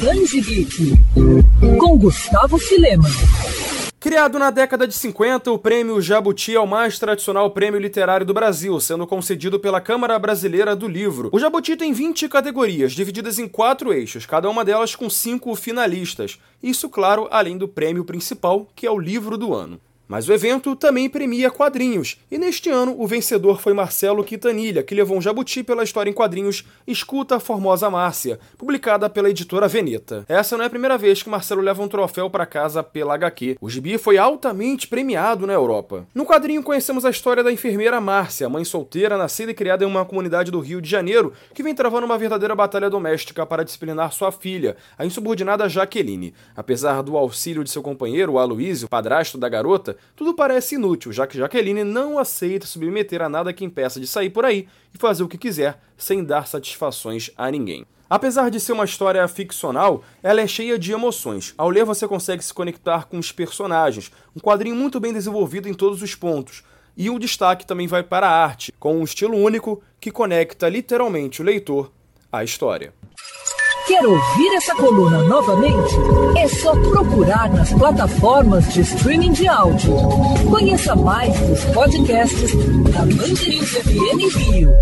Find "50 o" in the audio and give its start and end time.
4.94-5.58